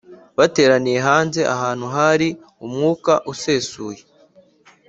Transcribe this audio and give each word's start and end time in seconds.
bateraniye 0.37 0.99
hanze 1.07 1.41
ahantu 1.55 1.85
hari 1.95 2.27
umwuka 2.65 3.13
usesuye 3.33 4.01